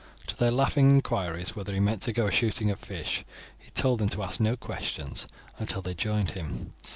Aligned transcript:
To 0.25 0.35
their 0.35 0.49
laughing 0.49 0.89
inquiries 0.89 1.55
whether 1.55 1.75
he 1.75 1.79
meant 1.79 2.01
to 2.01 2.11
go 2.11 2.25
a 2.25 2.31
shooting 2.31 2.71
of 2.71 2.79
fish, 2.79 3.23
he 3.55 3.69
told 3.69 3.99
them 3.99 4.09
to 4.09 4.23
ask 4.23 4.39
no 4.39 4.57
questions 4.57 5.27
until 5.59 5.83
they 5.83 5.93
joined 5.93 6.31
him. 6.31 6.73